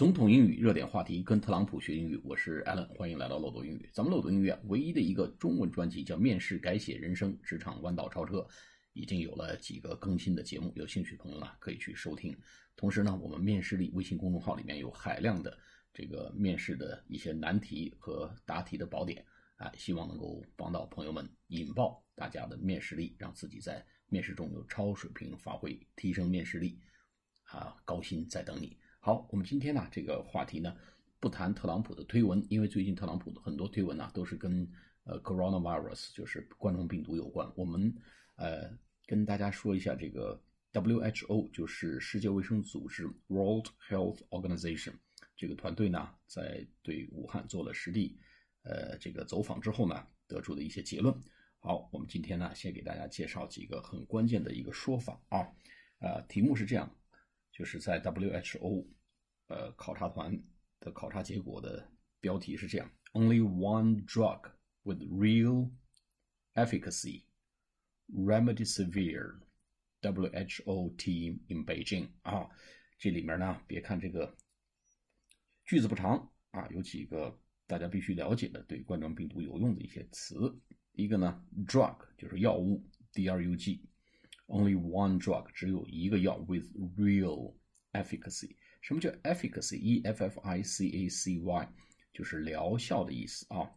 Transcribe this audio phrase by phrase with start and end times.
[0.00, 3.90] 总统英语热点话题，跟特朗普学英语，我是 Allen，欢迎来到漏斗英语。
[3.92, 8.38] 咱们漏斗英语，唯一的一个中文专辑叫《面试改写人生，职场弯道超车》，
[8.94, 12.34] 已经有了几个更新的节目，有兴趣的朋友呢可以去收听。
[12.76, 15.54] 同时呢，我们面试力微信公众号里面有海量的
[15.92, 19.22] 这个面试的一些难题和答题的宝典
[19.56, 26.80] 啊，希望能够帮到朋友们引爆大家的面试力，让自己在面试中有超水平发挥，提升面试力
[27.42, 28.78] 啊，高薪在等你。
[29.02, 30.76] 好，我们今天呢这个话题呢，
[31.18, 34.70] 不谈特朗普的推文，因为最近特朗普的很多推文呢都是跟
[35.04, 37.50] 呃 coronavirus 就是冠状病毒有关。
[37.56, 37.94] 我们
[38.36, 38.70] 呃
[39.06, 40.38] 跟大家说一下这个
[40.74, 44.92] WHO 就是世界卫生组织 World Health Organization
[45.34, 48.18] 这个团队呢，在对武汉做了实地
[48.64, 51.18] 呃这个走访之后呢，得出的一些结论。
[51.60, 55.48] 好，我们今天呢先给大家介绍几个很关键的一个说法啊，
[56.00, 56.94] 呃题目是这样。
[57.52, 58.86] 就是在 WHO，
[59.48, 60.42] 呃，考察团
[60.80, 61.90] 的考察结果的
[62.20, 64.50] 标题是这样：Only one drug
[64.82, 65.70] with real
[66.54, 67.24] efficacy,
[68.08, 69.40] remdesivir.
[70.02, 72.48] WHO team in Beijing 啊，
[72.98, 74.34] 这里面呢，别看这个
[75.66, 80.58] 句子不长啊，有几个大家必须了解的对冠状病毒有用的一些词。
[80.92, 83.89] 一个呢，drug 就是药物，D-R-U-G。
[84.50, 87.54] Only one drug，只有一个药，with real
[87.92, 88.56] efficacy。
[88.80, 91.72] 什么叫 efficacy？E F F I C A C Y，
[92.12, 93.70] 就是疗效的意思啊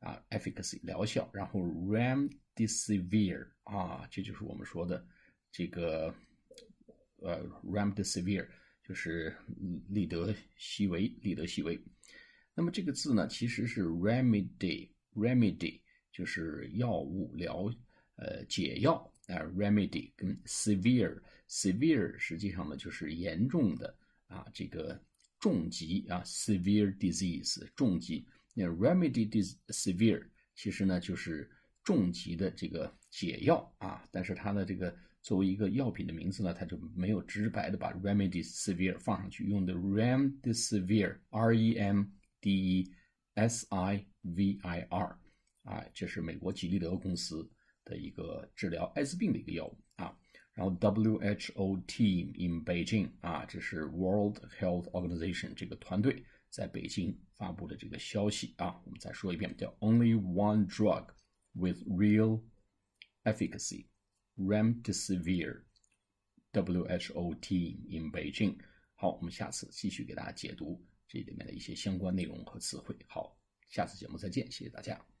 [0.00, 1.30] 啊，efficacy 疗效。
[1.32, 5.06] 然后 remdesivir 啊，这就是我们说的
[5.52, 6.12] 这个
[7.18, 8.48] 呃 remdesivir，
[8.82, 9.32] 就是
[9.90, 11.80] 利德西韦，利德西韦。
[12.52, 17.72] 那么这个字呢，其实是 remedy，remedy 就是药物疗
[18.16, 19.12] 呃解药。
[19.28, 23.92] 啊，remedy 跟 severe，severe 实际上呢就是严重的
[24.28, 25.02] 啊，这个
[25.40, 28.24] 重疾啊，severe disease 重疾。
[28.54, 31.50] 那 remedy dis severe 其实呢就是
[31.82, 42.04] 重疾的这个解药啊，但是它的这个作为一个药品的名字呢，它就没有直白的把 remedy severe 放上去，用的 remdesivir，r e m
[42.40, 42.92] d e
[43.34, 45.18] s i v i r，
[45.64, 47.50] 啊，这是美国吉利德公司。
[47.86, 50.14] 的一个治疗艾滋病的一个药物啊，
[50.52, 61.06] 然后 WHO team in Beijing 啊，这是 World Health Organization 这个团队在北京发布的这个消息啊，我们再说一遍，叫 Only one drug
[61.54, 62.42] with real
[63.24, 63.86] efficacy,
[64.36, 65.62] remdesivir.
[66.52, 68.56] WHO team in Beijing。
[68.94, 72.96] 好，我们下次继续给大家解读这里面的一些相关内容和词汇。
[73.06, 73.38] 好，
[73.68, 75.15] 下次节目再见，谢谢大家。